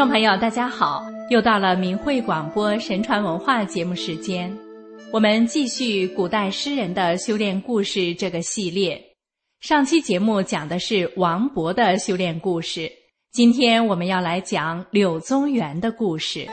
[0.00, 1.04] 听众朋友，大家好！
[1.28, 4.50] 又到了明慧广播神传文化节目时间，
[5.12, 8.98] 我们继续古代诗人的修炼故事这个系列。
[9.60, 12.90] 上期节目讲的是王勃的修炼故事，
[13.30, 16.48] 今天我们要来讲柳宗元的故事。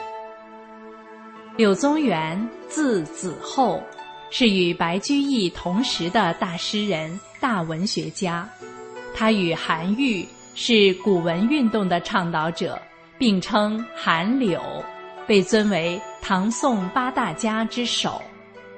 [1.56, 3.82] 柳宗元字子厚，
[4.28, 8.46] 是与白居易同时的大诗人、大文学家。
[9.14, 12.78] 他与韩愈是古文运动的倡导者。
[13.18, 14.62] 并称韩柳，
[15.26, 18.22] 被尊为唐宋八大家之首。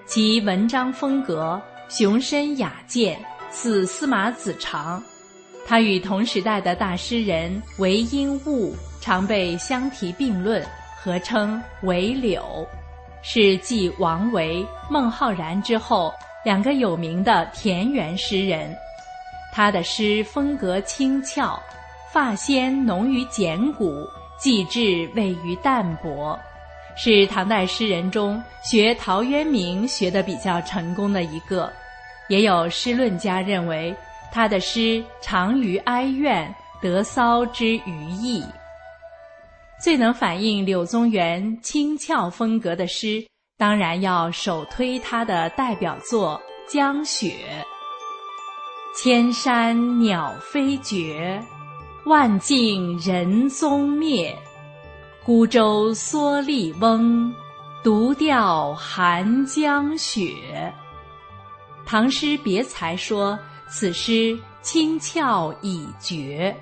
[0.06, 5.02] 其文章风格雄深雅健，似司马子长。
[5.66, 10.66] 他与同时代的大诗人韦应物常被相提并论，
[11.00, 12.66] 合称“韦柳”，
[13.22, 16.12] 是继王维、孟浩然之后
[16.45, 18.74] 两个有名的田园诗人。
[19.52, 21.60] 他的诗风格轻俏，
[22.12, 24.09] 发纤浓于简古。
[24.43, 26.38] 气质位于淡泊，
[26.96, 31.71] 是唐代诗人中学陶渊明学得比较成功的一个。
[32.29, 33.95] 也有诗论家认为
[34.33, 38.45] 他的诗长于哀怨，得骚之余意。
[39.83, 43.27] 最能反映柳宗元轻俏风格的诗，
[43.59, 46.41] 当然要首推他的代表作
[46.73, 47.35] 《江雪》：
[49.02, 51.43] 千山鸟飞绝。
[52.10, 54.36] 万径人踪灭，
[55.24, 57.32] 孤舟蓑笠翁，
[57.84, 60.34] 独钓寒江雪。
[61.86, 63.38] 唐诗别裁说
[63.68, 66.53] 此诗清峭已绝，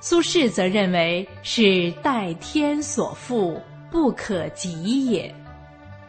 [0.00, 3.56] 苏轼则认为是代天所赋，
[3.88, 5.32] 不可及也，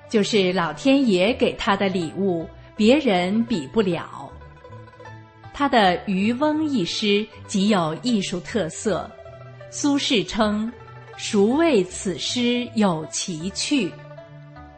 [0.09, 4.30] 就是老天爷给他的礼物，别人比不了。
[5.61, 9.07] 他的《渔翁》一诗极有艺术特色，
[9.69, 10.73] 苏轼称
[11.19, 13.91] “孰谓此诗有奇趣”，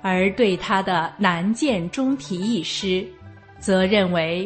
[0.03, 3.07] 而对他的《南涧中题》一诗，
[3.61, 4.45] 则认为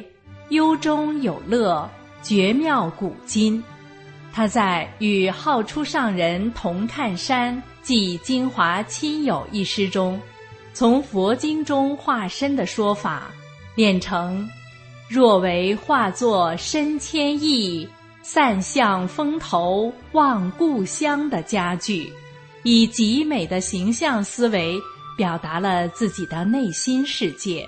[0.49, 1.89] 幽中有乐，
[2.21, 3.63] 绝妙古今。
[4.31, 10.21] 他在《与好出上人同看山寄金华亲友》一诗中，
[10.71, 13.31] 从佛经中化身的说法，
[13.73, 14.47] 练成。
[15.09, 17.87] 若为化作身千亿，
[18.21, 22.11] 散向风头望故乡的佳句，
[22.63, 24.77] 以极美的形象思维
[25.17, 27.65] 表达了自己的内心世界。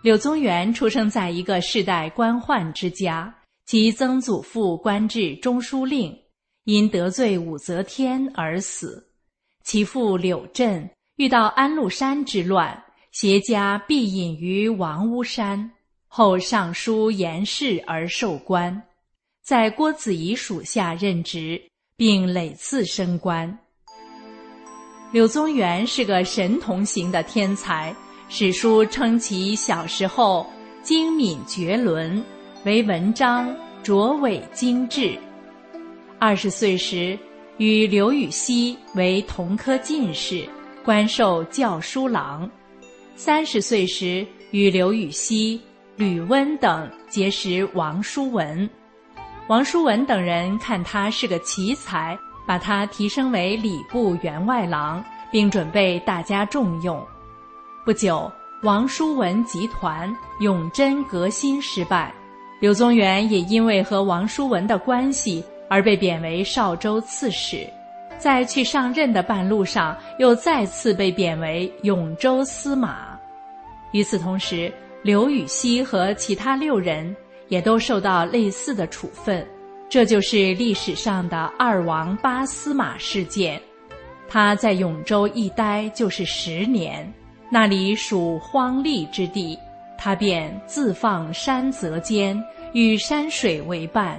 [0.00, 3.32] 柳宗元出生在一个世代官宦之家，
[3.66, 6.16] 其曾祖父官至中书令，
[6.64, 9.06] 因得罪武则天而死。
[9.62, 15.70] 其父柳镇遇到安禄山之乱，携家避隐于王屋山。
[16.16, 18.80] 后上书言事而受官，
[19.42, 21.60] 在郭子仪属下任职，
[21.96, 23.58] 并累次升官。
[25.10, 27.92] 柳宗元是个神童型的天才，
[28.28, 30.46] 史书称其小时候
[30.84, 32.24] 精敏绝伦，
[32.64, 35.18] 为文章卓伟精致。
[36.20, 37.18] 二十岁时，
[37.58, 40.48] 与刘禹锡为同科进士，
[40.84, 42.48] 官授校书郎。
[43.16, 45.60] 三十岁时，与刘禹锡。
[45.96, 48.68] 吕温等结识王叔文，
[49.46, 57.00] 王叔文等人看他是个奇才，把他提升为礼部员外郎，并准备大家重用。
[57.84, 58.30] 不久，
[58.64, 62.12] 王叔文集团永贞革新失败，
[62.60, 67.64] 柳宗元也因为和王叔文的关系而被贬为邵州刺史，
[68.18, 73.16] 在去上任的半路上，又再次被贬为永州司马。
[73.92, 74.72] 与此同时，
[75.04, 77.14] 刘禹锡和其他六人
[77.48, 79.46] 也都受到类似的处分，
[79.86, 83.60] 这就是历史上的“二王八司马”事件。
[84.26, 87.12] 他在永州一待就是十年，
[87.50, 89.58] 那里属荒僻之地，
[89.98, 92.42] 他便自放山泽间，
[92.72, 94.18] 与山水为伴。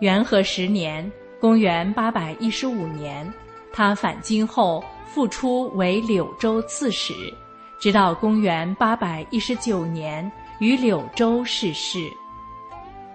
[0.00, 3.30] 元和十年（公元815年），
[3.70, 7.12] 他返京后复出为柳州刺史。
[7.78, 11.98] 直到公元八百一十九年于柳州逝世。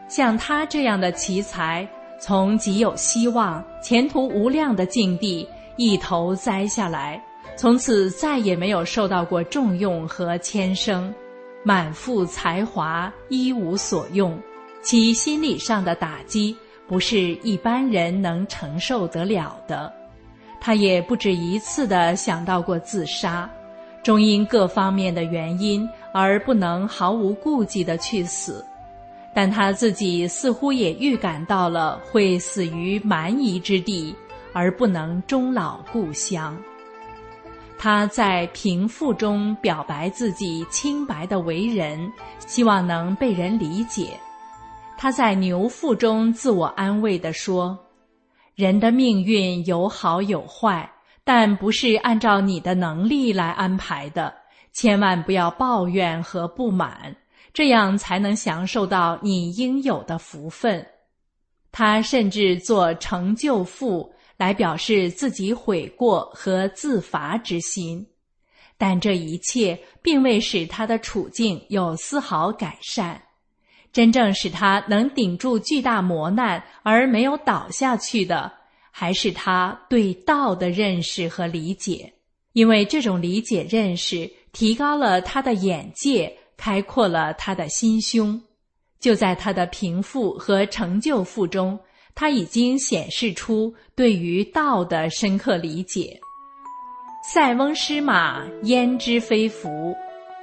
[0.08, 1.88] 像他这样的奇才，
[2.20, 5.48] 从极有希望、前途无量的境地
[5.78, 7.24] 一头栽下来，
[7.56, 11.14] 从此再也没有受到过重用和牵升，
[11.64, 14.38] 满腹才华一无所用，
[14.84, 16.56] 其心理上的打击
[16.88, 19.92] 不是一般人能承受得了的。
[20.60, 23.50] 他也不止一次的想到过自杀。
[24.04, 28.66] 终因各方面的原因而不能毫无顾忌的去死，
[29.34, 34.16] 但他自己似乎也预感到了会死于蛮夷之地，
[34.54, 36.58] 而不能终老故乡。
[37.78, 42.12] 他在贫富中表白自己清白的为人，
[42.46, 44.20] 希望能被人理解。
[44.98, 47.76] 他在牛腹中自我安慰地说
[48.54, 50.88] ：“人的命运有好有坏，
[51.34, 54.34] 但不是按照你的能力来安排的。
[54.74, 57.16] 千万不要抱怨和不满，
[57.54, 60.86] 这样才能享受到你应有的福分。”
[61.72, 64.14] 他甚至做成就赋。
[64.38, 68.04] 来表示自己悔过和自罚之心，
[68.76, 73.22] 但这一切并未使他的处境有丝毫改善。
[73.94, 78.52] 真正使他能顶住巨大磨难而没有倒下去的，
[78.92, 82.14] 还是他对道的认识和理解。
[82.54, 88.40] 因为这种理解认识提高了他的眼界，开阔了他的心胸。
[89.00, 91.80] 就在他的贫富和成就赋中。
[92.14, 96.20] 他已经显示出对于道的深刻理解。
[97.24, 99.96] 塞翁失马，焉知非福？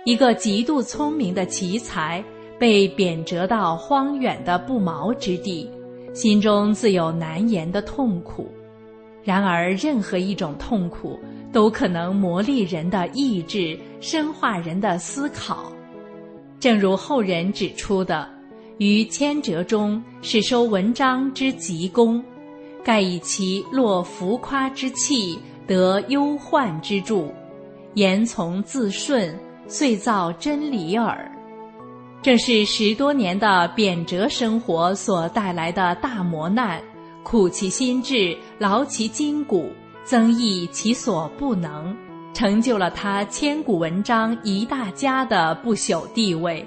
[0.07, 2.25] 一个极度聪明的奇才
[2.59, 5.71] 被贬谪到荒远的不毛之地，
[6.13, 8.51] 心中自有难言的痛苦。
[9.23, 11.19] 然而，任何一种痛苦
[11.53, 15.71] 都可能磨砺人的意志，深化人的思考。
[16.59, 18.29] 正如后人指出的。
[18.79, 22.23] 于千折中，是收文章之极功，
[22.85, 27.33] 盖以其落浮夸之气，得忧患之助，
[27.95, 31.29] 言从自顺，遂造真理耳。
[32.21, 36.83] 正是十多年的贬谪生活所带来的大磨难，
[37.23, 39.71] 苦其心志，劳其筋骨，
[40.03, 41.97] 增益其所不能，
[42.35, 46.67] 成就了他千古文章一大家的不朽地位。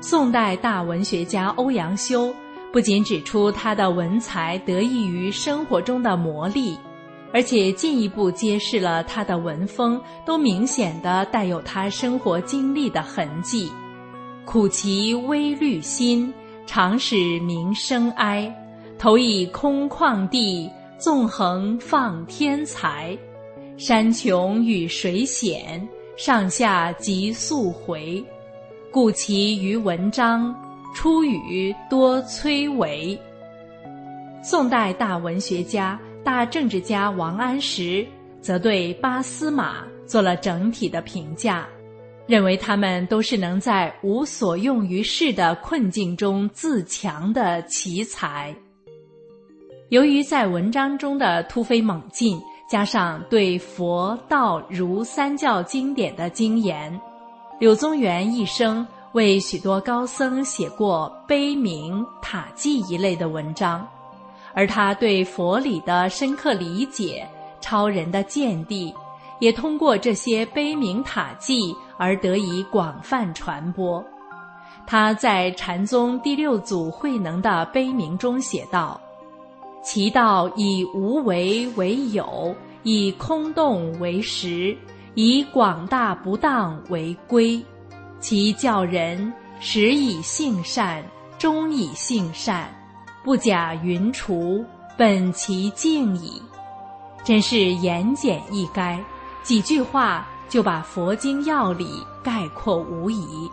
[0.00, 2.32] 宋代大文学家欧阳修
[2.72, 6.76] 不仅指出他的文才得益于生活中的磨砺，
[7.32, 13.72] 而且进一步揭示了他的文风都明显的带有他生活经历的痕迹。
[14.44, 16.32] 苦其微虑心，
[16.66, 18.52] 常使民生哀。
[18.98, 23.16] 投以空旷地，纵横放天才。
[23.76, 25.86] 山穷与水险，
[26.16, 28.22] 上下即速回。
[28.90, 30.54] 故其于文章，
[30.94, 33.18] 出语多崔嵬。
[34.42, 38.06] 宋代大文学家、大政治家王安石，
[38.40, 41.66] 则对八司马做了整体的评价，
[42.32, 48.56] 认为他们都是能在无所用于世的困境中自强的奇才。
[49.90, 52.40] 由于在文章中的突飞猛进，
[52.70, 56.98] 加上对佛道儒三教经典的精研。
[57.60, 63.86] 柳宗元一生为许多高僧写过碑铭塔记一类的文章，
[64.54, 67.28] 而他对佛理的深刻理解、
[67.60, 68.90] 超人的见地，
[69.38, 74.04] 也通过这些碑铭塔记而得以广泛传播。
[74.84, 79.00] 他在禅宗第六祖慧能的碑铭中写道
[79.84, 84.76] ：“其道以无为为有，以空洞为实。”
[85.14, 87.62] 以广大不当为归，
[88.18, 91.04] 其教人始以性善，
[91.38, 92.74] 终以性善，
[93.22, 94.64] 不假云除，
[94.96, 96.40] 本其静矣。
[97.22, 98.98] 真是言简意赅，
[99.42, 103.50] 几句话就把佛经要理概括无疑。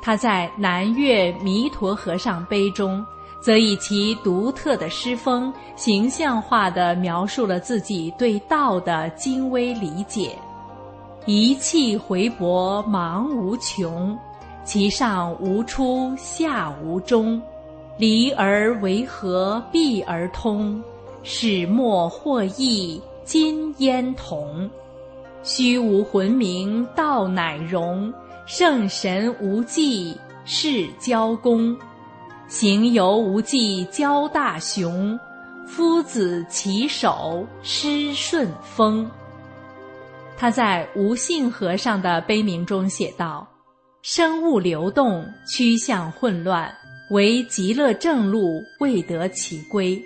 [0.00, 3.04] 他在《南岳弥陀和尚碑》中。
[3.40, 10.34] 则以其独特的诗风，形象化地描述了自己对道的精微理解。
[11.26, 14.16] 一气回薄，茫无穷；
[14.64, 17.38] 其上无出，下无终。
[17.98, 20.82] 离而为合，闭而通。
[21.22, 24.70] 始末或异，今焉同？
[25.44, 28.10] 虚无魂明，道乃荣。
[28.46, 31.76] 圣神无际，是交公。
[32.48, 35.18] 行游无际交大雄，
[35.66, 39.08] 夫子其手施顺风。
[40.34, 43.46] 他在无性和尚的悲鸣中写道
[44.00, 46.74] ：“生物流动，趋向混乱，
[47.10, 50.02] 唯极乐正路未得其归。”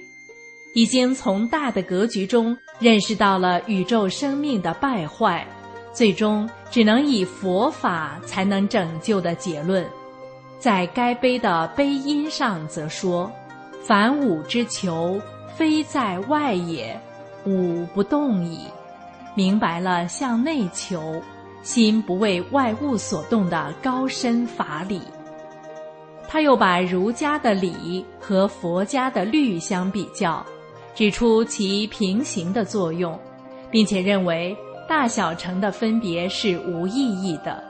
[0.79, 5.45] 已经从大的格局中认识到了宇宙生命的败坏，
[5.93, 9.85] 最终只能以佛法才能拯救的结论。
[10.61, 13.29] 在该碑的碑音上则说
[13.83, 15.21] ：“凡吾之求，
[15.57, 16.97] 非在外也，
[17.45, 18.61] 吾不动矣。”
[19.35, 21.21] 明白了向内求，
[21.65, 25.03] 心不为外物所动的高深法理。
[26.29, 30.45] 他又把儒家的礼和佛家的律相比较，
[30.99, 33.17] 指出其平行的作用，
[33.71, 34.57] 并且认为
[34.89, 37.63] 大小乘的分别是无意义的，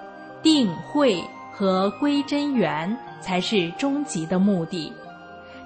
[0.43, 4.91] 定慧和归真圆才是终极的目的。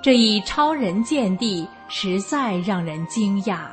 [0.02, 3.66] 这一超人见地实在让人惊讶，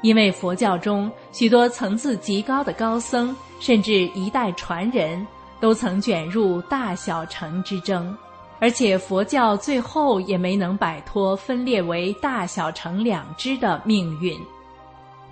[0.00, 5.26] 因为佛教中许多层次极高的高僧，甚至一代传人
[5.60, 8.16] 都曾卷入大小乘之争。
[8.60, 14.38] 而且佛教最后也没能摆脱分裂为大小乘两支的命运。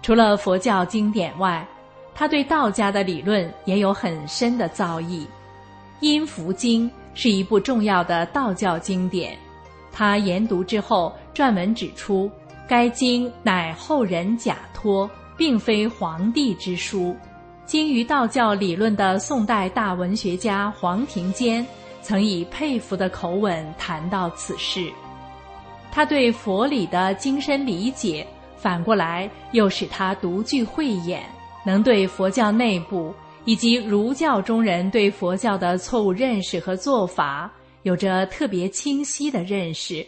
[0.02, 1.66] 除了佛教经典外，
[2.14, 5.22] 他对道家的理论也有很深的造诣。
[6.00, 9.36] 《阴符经》是一部重要的道教经典，
[9.90, 12.30] 他研读之后撰文指出，
[12.68, 17.16] 该经乃后人假托，并非皇帝之书。
[17.64, 21.66] 精于道教理论的宋代大文学家黄庭坚。
[22.06, 24.92] 曾以佩服的口吻谈到此事，
[25.90, 28.24] 他对佛理的精深理解，
[28.56, 31.24] 反过来又使他独具慧眼，
[31.64, 33.12] 能对佛教内部
[33.44, 40.06] 以及儒教中人对佛教的错误认识和做法，有着特别清晰的认识，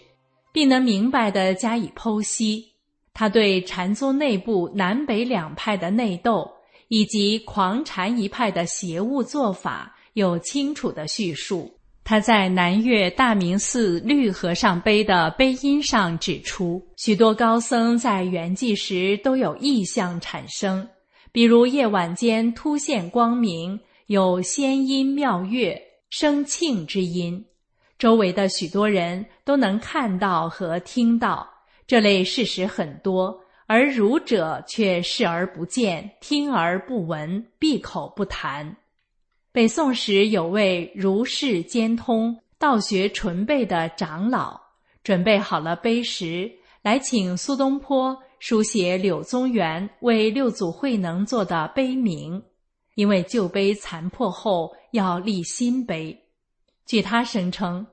[0.53, 2.65] 并能明白地加以剖析。
[3.13, 6.49] 他对禅宗内部南北两派的内斗，
[6.87, 11.69] 以及狂禅一派的邪物做法，有清楚的叙述。
[12.09, 20.89] 他在南岳大明寺绿和尚碑的碑音上指出，许多高僧在圆寂时都有异象产生，
[21.33, 27.45] 比如夜晚间突现光明，有仙音妙乐、声磬之音，
[27.99, 31.47] 周围的许多人都能看到和听到。
[31.87, 38.75] 这类事实很多，而儒者却视而不见，听而不闻，闭口不谈。
[39.59, 44.57] 北宋时有位儒释兼通、道学纯备的长老，
[45.03, 46.49] 准备好了碑石，
[46.81, 52.41] 来请苏东坡书写柳宗元为六祖慧能做的碑铭，
[52.95, 56.17] 因为旧碑残破后要立新碑。
[56.87, 57.85] 据他声称，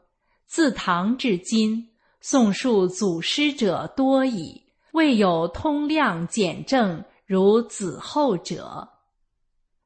[0.46, 1.90] 自唐至今，
[2.22, 8.88] 宋述祖师者多矣，未有通量简正如子后者。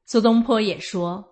[0.04, 1.26] 苏东坡也说。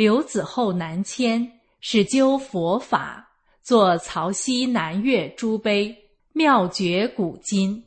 [0.00, 1.46] 刘子厚南迁，
[1.82, 3.28] 始究佛法，
[3.62, 5.94] 作曹溪南岳诸碑，
[6.32, 7.84] 妙绝古今。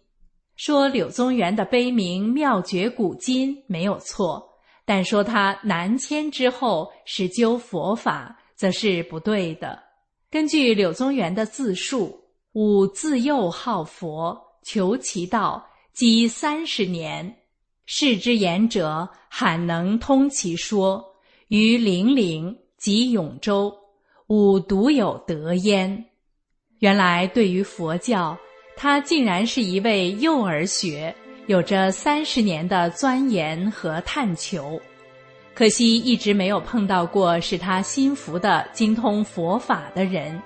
[0.55, 4.47] 说柳宗元的碑名妙绝古今没有错，
[4.85, 9.81] 但说他南迁之后始究佛法，则是不对的。
[10.29, 17.35] 根据柳宗元的自述，吾自幼好佛，求其道，积三十年，
[17.87, 21.03] 世之言者，罕能通其说。
[21.53, 23.71] 于零陵及永州，
[24.25, 26.03] 吾独有得焉。
[26.79, 28.35] 原来对于佛教，
[28.75, 31.13] 他竟然是一位幼儿学，
[31.45, 34.81] 有着三十年的钻研和探求。
[35.53, 40.41] 可惜一直没有碰到过使他心服的精通佛法的人。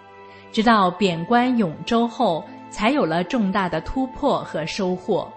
[0.51, 5.31] 直到贬官永州后，才有了重大的突破和收获。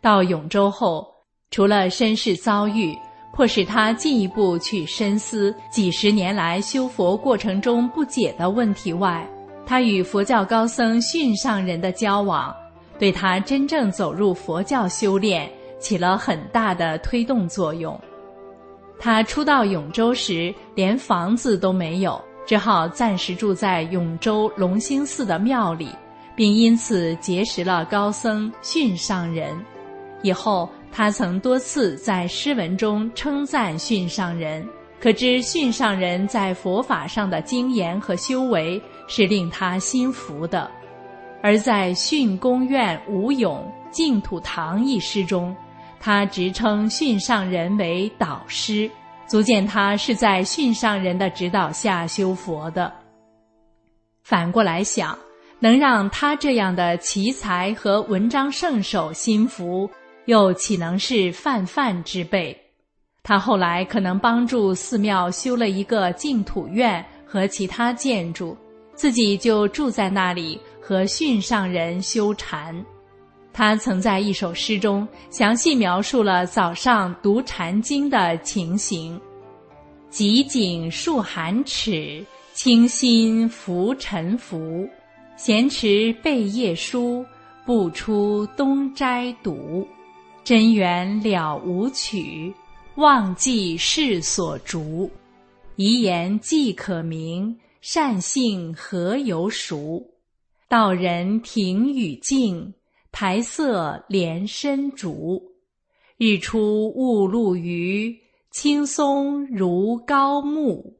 [0.00, 1.06] 到永州后，
[1.52, 2.98] 除了身世遭遇。
[3.34, 9.28] 迫使他进一步去深思几十年来修佛过程中不解的问题外，
[9.66, 12.54] 他与佛教高僧训上人的交往，
[12.96, 15.50] 对他真正走入佛教修炼
[15.80, 18.00] 起了很大的推动作用。
[19.00, 25.88] 他初到永州时，连房子都没有，只好暂时住在永州龙兴寺的庙里，
[26.36, 29.52] 并因此结识了高僧训上人。
[30.22, 30.70] 以后。
[30.96, 34.64] 他曾多次在诗文中称赞训上人，
[35.00, 40.70] 可知训上人在佛法上的精研和修为是令他心服的。
[41.42, 45.54] 而在《训公院吴咏净土堂》一诗中，
[45.98, 48.88] 他直称训上人为导师，
[49.26, 52.92] 足见他是在训上人的指导下修佛的。
[54.22, 55.18] 反过来想，
[55.58, 59.90] 能让他这样的奇才和文章圣手心服。
[60.26, 62.56] 又岂能是泛泛之辈？
[63.22, 68.56] 他后来可能帮助寺庙修了一个净土院和其他建筑，
[68.94, 72.74] 自己就住在那里和训上人修禅。
[73.52, 79.18] 他曾在一首诗中详细描述了早上读禅经的情形：
[80.10, 84.88] 极景数寒尺，清心浮沉浮。
[85.36, 87.24] 闲持背夜书，
[87.64, 89.86] 不出东斋读。
[90.44, 92.52] 真缘了无取，
[92.96, 95.10] 忘记世所逐。
[95.76, 100.06] 遗言既可明，善性何由熟？
[100.68, 102.74] 道人停与静，
[103.10, 105.42] 台色连深竹。
[106.18, 108.14] 日出雾露余，
[108.50, 110.98] 青松如高木。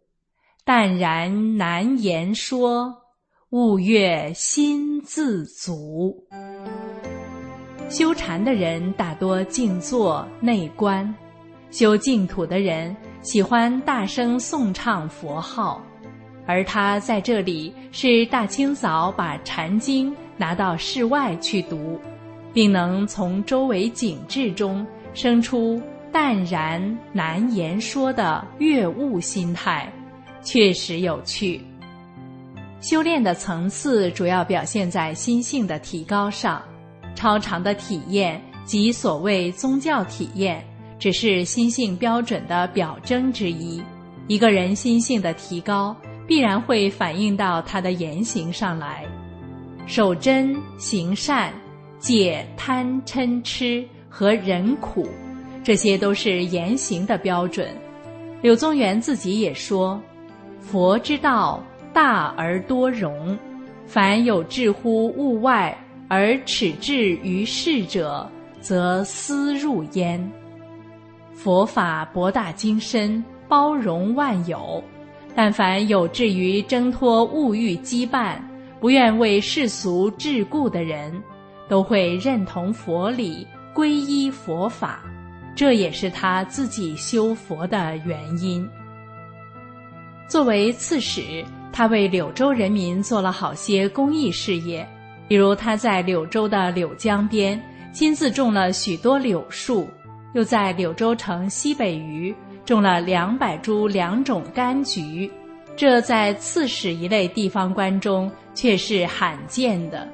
[0.64, 2.96] 淡然难言说，
[3.50, 6.26] 悟月心自足。
[7.88, 11.14] 修禅的人大多静坐内观，
[11.70, 15.80] 修净土的人喜欢大声诵唱佛号，
[16.46, 22.00] 而他在这里是大清早把禅经拿到室外去读，
[22.52, 29.92] 并能从周围景致中生出淡然难言说的悦悟心态。
[30.42, 31.60] 确实有趣。
[32.80, 36.62] 修炼的层次主要表现在心性的提高上，
[37.14, 40.64] 超常的体验即所谓宗教体验，
[40.98, 43.82] 只是心性标准的表征之一。
[44.26, 45.94] 一个人心性的提高，
[46.26, 49.04] 必然会反映到他的言行上来。
[49.86, 51.52] 守真、行善、
[51.98, 55.06] 戒贪嗔痴和忍苦，
[55.62, 57.68] 这些都是言行的标准。
[58.40, 60.00] 柳宗元自己也说。
[60.58, 63.38] 佛之道大而多容，
[63.84, 65.76] 凡有志乎物外
[66.14, 66.94] 而耻志
[67.24, 68.30] 于世者，
[68.60, 70.32] 则思入焉。
[71.32, 74.80] 佛法博大精深，包容万有，
[75.34, 78.36] 但凡有志于挣脱物欲羁绊，
[78.78, 81.20] 不愿为世俗桎梏的人，
[81.68, 83.44] 都会认同佛理，
[83.74, 85.02] 皈依佛法。
[85.56, 88.64] 这也是他自己修佛的原因。
[90.28, 94.88] 作为刺史，他为柳州人民做了好些公益事业，
[95.28, 97.60] 比如他在柳州的柳江边
[97.92, 99.88] 亲自种了许多柳树，
[100.34, 105.30] 又在柳州城西北隅种了两百株两种柑橘，
[105.76, 110.08] 这在刺史一类地方官中却是罕见的。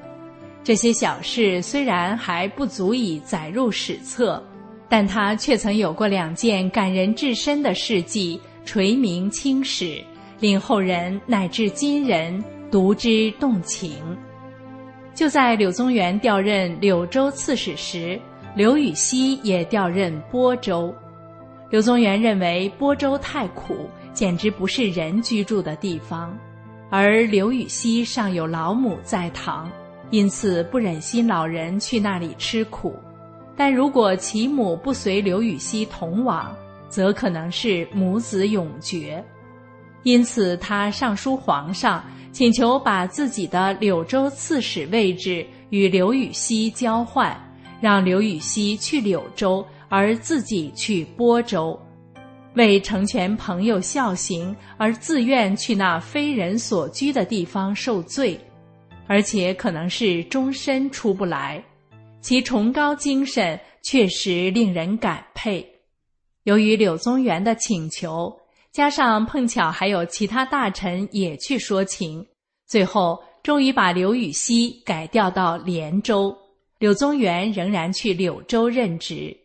[0.63, 4.43] 这些小事虽然还不足以载入史册，
[4.89, 8.41] 但他却曾有过两件感人至深的事迹。
[8.67, 10.05] 垂名青史，
[10.39, 13.91] 令后人乃至今人读之动情。
[15.21, 18.19] 就在柳宗元调任柳州刺史时，
[18.57, 20.95] 刘禹锡也调任播州。
[21.69, 26.35] 柳宗元认为播州太苦，简直不是人居住的地方，
[26.89, 29.71] 而刘禹锡尚有老母在堂，
[30.09, 32.99] 因此不忍心老人去那里吃苦。
[33.55, 36.51] 但如果其母不随刘禹锡同往，
[36.89, 39.23] 则可能是母子永绝，
[40.03, 47.37] 因此他上书皇上，请求把自己的柳州刺史位置与刘禹锡交换，
[47.81, 51.79] 让刘禹锡去柳州，而自己去播州，
[52.55, 58.39] 为成全朋友孝行而自愿去那非人所居的地方受罪，
[59.09, 61.63] 而且可能是终身出不来，
[62.21, 65.67] 其崇高精神确实令人感佩。
[66.45, 68.35] 由于柳宗元的请求，
[68.73, 72.25] 加上碰巧还有其他大臣也去说情，
[72.69, 76.37] 最后终于把刘禹锡改调到连州，
[76.79, 79.37] 柳宗元仍然去柳州任职。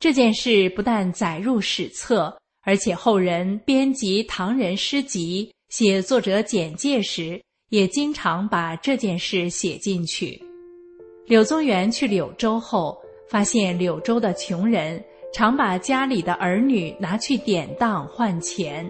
[0.00, 10.42] 这件事不但载入史册，而且后人编辑唐人诗集、写作者简介时，也经常把这件事写进去。
[11.24, 15.02] 柳宗元去柳州后，发现柳州的穷人。
[15.32, 18.88] 常把家里的儿女拿去典当换钱，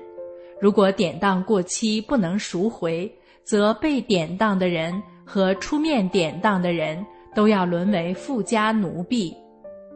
[0.60, 3.10] 如果典当过期不能赎回，
[3.44, 9.32] 则被典当的人和出面典当的人都要沦为富家奴婢。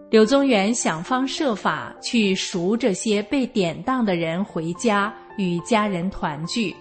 [0.08, 6.74] 柳宗元想方设法去赎这些被典当的人回家与家人团聚，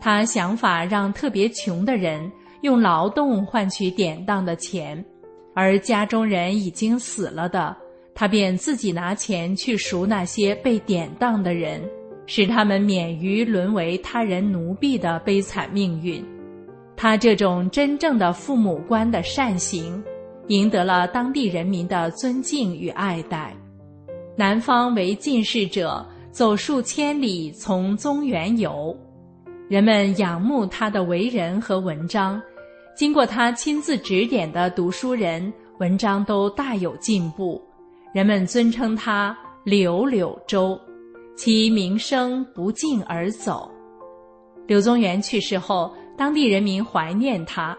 [0.00, 2.30] 他想法让特别穷的人
[2.60, 5.04] 用劳动换取典当的钱，
[5.52, 7.76] 而家中人已经死了的。
[8.14, 11.82] 他便自己拿钱去赎那些被典当的人，
[12.26, 16.24] 使他们免于沦为他人奴婢的悲惨命运。
[16.96, 20.00] 他这种真正的父母官的善行，
[20.46, 23.52] 赢得了当地人民的尊敬与爱戴。
[24.36, 28.96] 南方为进士者走数千里从中原游，
[29.68, 32.40] 人们仰慕他的为人和文章。
[32.94, 37.60] 经过他亲自指点的读书人，文章都大有进步。
[38.14, 40.80] 人们尊称他柳柳州，
[41.36, 43.68] 其名声不胫而走。
[44.68, 47.76] 柳宗元去世后，当地人民怀念他。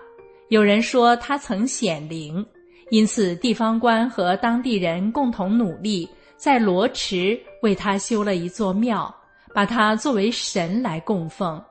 [0.49, 2.45] 有人说他曾显灵，
[2.89, 9.15] 因此地方官和当地人共同努力，在罗池为他修了一座庙，
[9.53, 11.63] 把他作为神来供奉。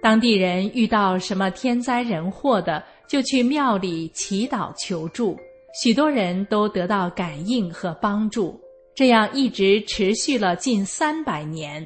[0.00, 5.36] 当地人遇到什么天灾人祸的，就去庙里祈祷求助。
[5.82, 8.60] 许多人都得到感应和帮助，
[8.94, 11.84] 这样一直持续了近三百年。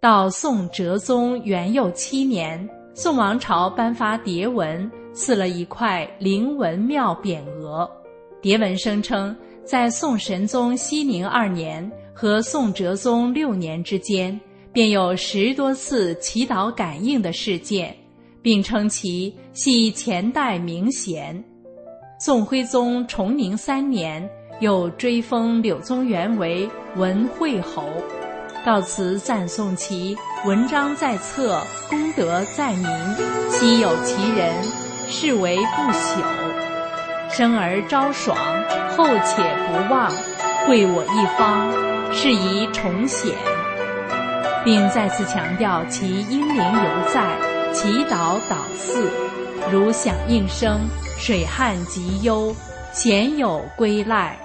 [0.00, 7.88] 到宋哲宗元佑七年，宋王朝颁发牒文，赐了一块灵文庙匾额。
[8.42, 14.38] 牒文声称，在宋神宗熙宁二年和宋哲宗六年之间，
[14.72, 17.96] 便有十多次祈祷感应的事件，
[18.42, 21.40] 并称其系前代名贤。
[22.24, 24.30] 宋徽宗崇宁三年，
[24.60, 27.82] 又追封柳宗元为文惠侯，
[28.64, 32.86] 告辞赞颂其文章在册，功德在民，
[33.50, 34.54] 昔有其人，
[35.08, 36.22] 是为不朽。
[37.28, 38.38] 生而昭爽，
[38.90, 40.08] 后且不忘，
[40.66, 41.72] 贵我一方，
[42.14, 43.34] 是宜重显，
[44.64, 47.36] 并再次强调其英灵犹在，
[47.72, 49.10] 祈祷祷祀，
[49.70, 50.80] 如响应声，
[51.18, 52.54] 水旱极忧，
[52.92, 54.38] 鲜有归赖。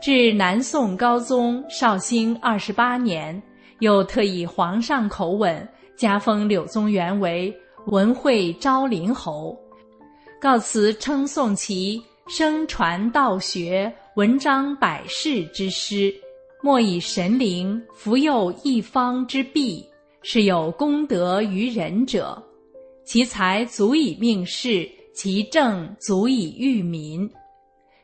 [0.00, 3.40] 至南宋高宗绍兴二十八年，
[3.78, 7.54] 又特以皇上口吻，加封柳宗元为
[7.86, 9.56] 文惠昭陵侯。
[10.40, 16.12] 告辞称颂其声传道学、文章百世之师，
[16.60, 19.84] 莫以神灵福佑一方之弊，
[20.22, 22.40] 是有功德于人者。
[23.08, 27.26] 其才足以命世，其政足以育民。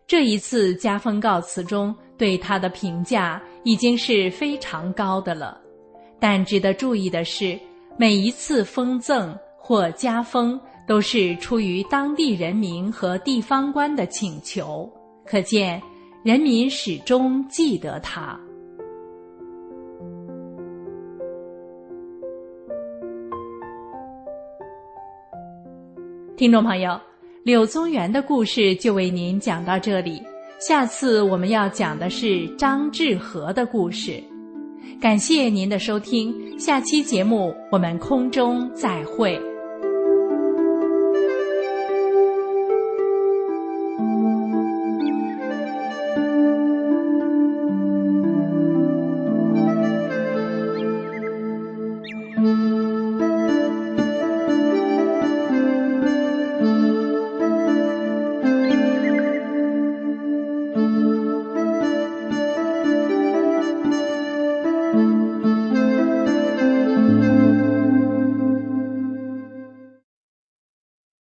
[0.07, 5.61] 这一次加封告辞中对他的评价已经是非常高的了。
[6.19, 7.61] 但值得注意的是，
[7.99, 10.59] 每一次封赠或加封。
[10.87, 14.87] 都是出于当地人民和地方官的请求，
[15.25, 15.81] 可见
[16.23, 18.39] 人民始终记得他。
[26.37, 27.01] 听众朋友，
[27.45, 30.21] 柳宗元的故事就为您讲到这里，
[30.59, 34.21] 下次我们要讲的是张志和的故事。
[35.01, 39.41] 感谢您的收听，下期节目我们空中再会。